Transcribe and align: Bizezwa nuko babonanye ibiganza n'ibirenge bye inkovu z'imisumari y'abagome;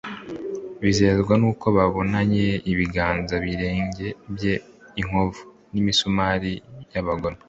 Bizezwa 0.81 1.33
nuko 1.41 1.65
babonanye 1.77 2.45
ibiganza 2.71 3.35
n'ibirenge 3.37 4.07
bye 4.33 4.53
inkovu 5.01 5.41
z'imisumari 5.71 6.51
y'abagome; 6.93 7.39